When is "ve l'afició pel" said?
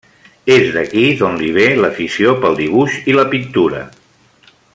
1.57-2.59